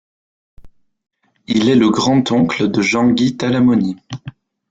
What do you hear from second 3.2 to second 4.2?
Talamoni.